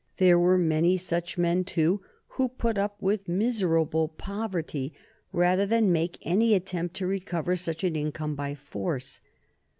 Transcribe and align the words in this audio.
There 0.17 0.39
were 0.39 0.57
many 0.57 0.97
such 0.97 1.37
men, 1.37 1.63
too, 1.63 2.01
who 2.29 2.49
put 2.49 2.79
up 2.79 2.99
with 3.03 3.27
miserable 3.27 4.07
poverty 4.07 4.95
rather 5.31 5.67
than 5.67 5.91
make 5.91 6.17
any 6.23 6.55
attempt 6.55 6.95
to 6.95 7.05
recover 7.05 7.55
such 7.55 7.83
an 7.83 7.95
income 7.95 8.33
by 8.33 8.55
force. 8.55 9.21